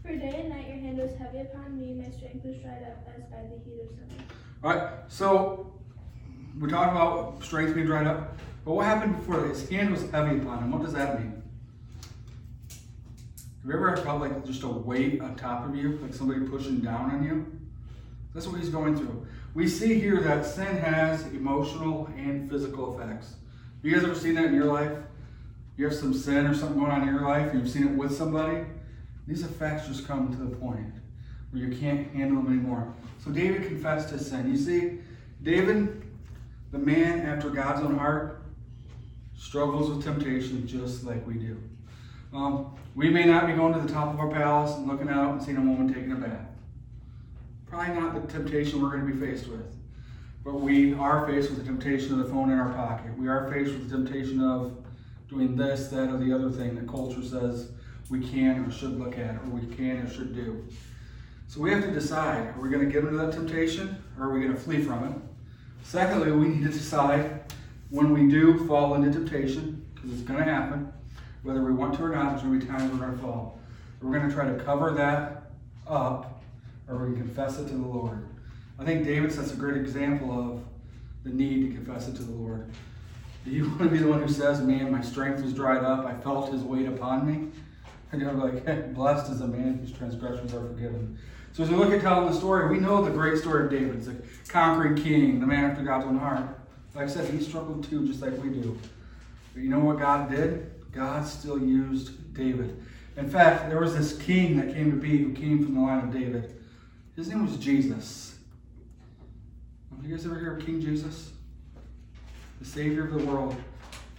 For 0.00 0.16
day 0.16 0.40
and 0.40 0.48
night 0.48 0.68
your 0.68 0.78
hand 0.78 0.96
was 0.96 1.14
heavy 1.18 1.40
upon 1.40 1.78
me, 1.78 1.92
my 1.92 2.10
strength 2.10 2.42
was 2.42 2.56
dried 2.56 2.82
up 2.84 3.06
as 3.14 3.24
by 3.24 3.42
the 3.42 3.60
heat 3.62 3.82
of 3.82 3.90
summer. 3.90 4.24
Alright, 4.64 4.90
so 5.08 5.70
we 6.58 6.70
talked 6.70 6.92
about 6.92 7.44
strength 7.44 7.74
being 7.74 7.86
dried 7.86 8.06
up, 8.06 8.38
but 8.64 8.72
what 8.72 8.86
happened 8.86 9.18
before 9.18 9.46
his 9.46 9.68
hand 9.68 9.90
was 9.90 10.10
heavy 10.10 10.38
upon 10.38 10.60
him? 10.60 10.72
What 10.72 10.82
does 10.82 10.94
that 10.94 11.20
mean? 11.20 11.43
Have 13.64 13.72
you 13.72 13.78
ever 13.78 13.96
felt 13.96 14.20
like 14.20 14.44
just 14.44 14.62
a 14.62 14.68
weight 14.68 15.22
on 15.22 15.36
top 15.36 15.66
of 15.66 15.74
you, 15.74 15.98
like 16.02 16.12
somebody 16.12 16.40
pushing 16.40 16.80
down 16.80 17.10
on 17.10 17.24
you? 17.24 17.46
That's 18.34 18.46
what 18.46 18.60
he's 18.60 18.68
going 18.68 18.94
through. 18.94 19.26
We 19.54 19.68
see 19.68 19.98
here 19.98 20.20
that 20.20 20.44
sin 20.44 20.76
has 20.76 21.24
emotional 21.28 22.10
and 22.14 22.50
physical 22.50 22.94
effects. 22.94 23.36
You 23.82 23.94
guys 23.94 24.04
ever 24.04 24.14
seen 24.14 24.34
that 24.34 24.46
in 24.46 24.54
your 24.54 24.66
life? 24.66 24.92
You 25.78 25.86
have 25.86 25.94
some 25.94 26.12
sin 26.12 26.46
or 26.46 26.52
something 26.52 26.78
going 26.78 26.90
on 26.90 27.08
in 27.08 27.14
your 27.14 27.22
life, 27.22 27.52
and 27.52 27.60
you've 27.62 27.70
seen 27.70 27.88
it 27.88 27.94
with 27.94 28.14
somebody. 28.14 28.66
These 29.26 29.44
effects 29.44 29.88
just 29.88 30.06
come 30.06 30.30
to 30.30 30.36
the 30.36 30.54
point 30.56 30.92
where 31.50 31.62
you 31.62 31.74
can't 31.74 32.12
handle 32.12 32.42
them 32.42 32.52
anymore. 32.52 32.92
So 33.24 33.30
David 33.30 33.66
confessed 33.66 34.10
his 34.10 34.28
sin. 34.28 34.50
You 34.50 34.58
see, 34.58 34.98
David, 35.42 36.02
the 36.70 36.78
man 36.78 37.20
after 37.20 37.48
God's 37.48 37.80
own 37.80 37.96
heart, 37.96 38.42
struggles 39.38 39.88
with 39.88 40.04
temptation 40.04 40.66
just 40.66 41.04
like 41.04 41.26
we 41.26 41.34
do. 41.34 41.58
Um, 42.34 42.74
we 42.96 43.08
may 43.10 43.24
not 43.24 43.46
be 43.46 43.52
going 43.52 43.74
to 43.74 43.80
the 43.80 43.92
top 43.92 44.12
of 44.12 44.18
our 44.18 44.28
palace 44.28 44.74
and 44.76 44.88
looking 44.88 45.08
out 45.08 45.32
and 45.32 45.42
seeing 45.42 45.56
a 45.56 45.60
woman 45.60 45.92
taking 45.92 46.12
a 46.12 46.16
bath. 46.16 46.48
Probably 47.68 47.94
not 47.94 48.14
the 48.14 48.32
temptation 48.32 48.82
we're 48.82 48.90
going 48.90 49.06
to 49.06 49.12
be 49.12 49.26
faced 49.26 49.46
with. 49.46 49.64
But 50.44 50.54
we 50.54 50.94
are 50.94 51.26
faced 51.26 51.50
with 51.50 51.60
the 51.60 51.64
temptation 51.64 52.12
of 52.12 52.18
the 52.18 52.32
phone 52.32 52.50
in 52.50 52.58
our 52.58 52.72
pocket. 52.72 53.16
We 53.16 53.28
are 53.28 53.50
faced 53.50 53.72
with 53.72 53.88
the 53.88 53.96
temptation 53.96 54.40
of 54.40 54.76
doing 55.28 55.56
this, 55.56 55.88
that, 55.88 56.10
or 56.10 56.18
the 56.18 56.32
other 56.32 56.50
thing 56.50 56.74
that 56.74 56.88
culture 56.88 57.22
says 57.22 57.70
we 58.10 58.20
can 58.20 58.64
or 58.64 58.70
should 58.70 58.98
look 58.98 59.16
at, 59.16 59.36
or 59.36 59.50
we 59.50 59.74
can 59.74 59.98
or 59.98 60.10
should 60.10 60.34
do. 60.34 60.64
So 61.46 61.60
we 61.60 61.70
have 61.70 61.84
to 61.84 61.90
decide 61.90 62.48
are 62.48 62.60
we 62.60 62.68
going 62.68 62.84
to 62.84 62.92
give 62.92 63.04
into 63.04 63.16
that 63.16 63.32
temptation 63.32 64.02
or 64.18 64.26
are 64.26 64.34
we 64.34 64.40
going 64.40 64.54
to 64.54 64.60
flee 64.60 64.82
from 64.82 65.04
it? 65.04 65.16
Secondly, 65.84 66.32
we 66.32 66.48
need 66.48 66.64
to 66.64 66.72
decide 66.72 67.42
when 67.90 68.12
we 68.12 68.28
do 68.28 68.66
fall 68.66 68.94
into 68.94 69.10
temptation, 69.12 69.86
because 69.94 70.12
it's 70.12 70.22
going 70.22 70.38
to 70.38 70.44
happen, 70.44 70.92
whether 71.44 71.62
we 71.62 71.72
want 71.72 71.94
to 71.94 72.02
or 72.02 72.08
not, 72.08 72.30
there's 72.30 72.42
going 72.42 72.58
to 72.58 72.66
be 72.66 72.72
times 72.72 72.90
we're 72.90 72.98
going 72.98 73.16
to 73.16 73.22
fall. 73.22 73.60
We're 74.02 74.18
going 74.18 74.28
to 74.28 74.34
try 74.34 74.46
to 74.48 74.56
cover 74.64 74.90
that 74.92 75.52
up 75.86 76.42
or 76.88 77.06
we 77.06 77.14
can 77.14 77.26
confess 77.26 77.58
it 77.58 77.68
to 77.68 77.74
the 77.74 77.86
Lord. 77.86 78.26
I 78.78 78.84
think 78.84 79.04
David 79.04 79.30
sets 79.32 79.52
a 79.52 79.56
great 79.56 79.76
example 79.76 80.32
of 80.32 80.64
the 81.22 81.30
need 81.30 81.68
to 81.68 81.74
confess 81.74 82.08
it 82.08 82.16
to 82.16 82.22
the 82.22 82.32
Lord. 82.32 82.70
Do 83.44 83.50
you 83.50 83.68
want 83.68 83.80
to 83.80 83.88
be 83.88 83.98
the 83.98 84.08
one 84.08 84.22
who 84.22 84.28
says, 84.28 84.60
Man, 84.60 84.90
my 84.90 85.02
strength 85.02 85.42
was 85.42 85.52
dried 85.52 85.84
up, 85.84 86.04
I 86.04 86.14
felt 86.14 86.52
his 86.52 86.62
weight 86.62 86.86
upon 86.86 87.26
me? 87.26 87.48
And 88.12 88.22
you're 88.22 88.32
like, 88.32 88.64
hey, 88.64 88.84
blessed 88.94 89.32
is 89.32 89.40
the 89.40 89.48
man 89.48 89.78
whose 89.78 89.92
transgressions 89.92 90.54
are 90.54 90.60
forgiven. 90.60 91.18
So 91.52 91.62
as 91.62 91.70
we 91.70 91.76
look 91.76 91.92
at 91.92 92.00
telling 92.00 92.30
the 92.30 92.36
story, 92.36 92.68
we 92.70 92.78
know 92.78 93.04
the 93.04 93.10
great 93.10 93.38
story 93.38 93.64
of 93.64 93.70
David. 93.70 93.96
It's 93.96 94.08
a 94.08 94.16
conquering 94.48 94.96
king, 94.96 95.40
the 95.40 95.46
man 95.46 95.70
after 95.70 95.82
God's 95.82 96.06
own 96.06 96.18
heart. 96.18 96.42
Like 96.94 97.04
I 97.04 97.08
said, 97.08 97.32
he 97.32 97.40
struggled 97.40 97.88
too, 97.88 98.06
just 98.06 98.20
like 98.22 98.40
we 98.42 98.50
do. 98.50 98.78
But 99.52 99.62
you 99.62 99.68
know 99.68 99.80
what 99.80 99.98
God 99.98 100.30
did? 100.30 100.70
God 100.94 101.26
still 101.26 101.58
used 101.58 102.34
David. 102.34 102.80
In 103.16 103.28
fact, 103.28 103.68
there 103.68 103.80
was 103.80 103.96
this 103.96 104.16
king 104.18 104.56
that 104.56 104.72
came 104.74 104.90
to 104.90 104.96
be 104.96 105.18
who 105.18 105.32
came 105.32 105.64
from 105.64 105.74
the 105.74 105.80
line 105.80 106.04
of 106.04 106.12
David. 106.12 106.54
His 107.16 107.28
name 107.28 107.44
was 107.44 107.56
Jesus. 107.56 108.38
Have 109.94 110.04
you 110.04 110.16
guys 110.16 110.26
ever 110.26 110.38
hear 110.38 110.56
of 110.56 110.64
King 110.64 110.80
Jesus? 110.80 111.32
The 112.60 112.64
Savior 112.64 113.06
of 113.06 113.12
the 113.12 113.24
world 113.24 113.56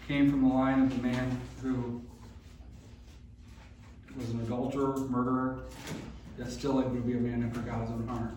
came 0.07 0.29
from 0.29 0.47
the 0.47 0.53
line 0.53 0.83
of 0.83 0.95
the 0.95 1.07
man 1.07 1.39
who 1.61 2.01
was 4.17 4.29
an 4.29 4.41
adulterer, 4.41 4.97
murderer, 5.09 5.63
yet 6.37 6.51
still 6.51 6.79
able 6.79 6.95
to 6.95 7.01
be 7.01 7.13
a 7.13 7.19
man 7.19 7.43
after 7.43 7.59
God's 7.61 7.91
own 7.91 8.07
heart. 8.07 8.31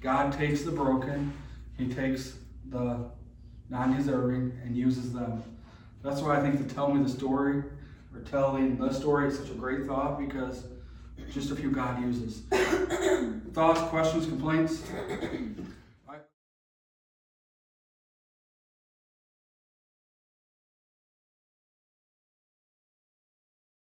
God 0.00 0.32
takes 0.32 0.62
the 0.62 0.70
broken, 0.70 1.32
He 1.78 1.88
takes 1.88 2.34
the 2.68 3.04
non 3.70 3.96
deserving, 3.96 4.58
and 4.64 4.76
uses 4.76 5.12
them. 5.12 5.42
That's 6.02 6.20
why 6.20 6.38
I 6.38 6.40
think 6.40 6.66
to 6.66 6.74
tell 6.74 6.92
me 6.92 7.02
the 7.02 7.08
story 7.08 7.62
or 8.14 8.20
telling 8.20 8.76
the 8.76 8.92
story 8.92 9.28
is 9.28 9.38
such 9.38 9.50
a 9.50 9.54
great 9.54 9.86
thought 9.86 10.18
because 10.18 10.64
just 11.32 11.50
a 11.50 11.56
few 11.56 11.70
God 11.70 12.02
uses. 12.02 12.42
Thoughts, 13.52 13.80
questions, 13.90 14.26
complaints? 14.26 14.82